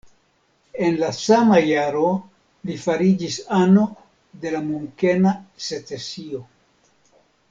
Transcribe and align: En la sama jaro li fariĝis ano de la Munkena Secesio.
En 0.85 0.95
la 1.01 1.09
sama 1.17 1.57
jaro 1.65 2.07
li 2.69 2.77
fariĝis 2.85 3.37
ano 3.61 3.83
de 4.45 4.55
la 4.55 4.63
Munkena 4.71 5.35
Secesio. 5.67 6.41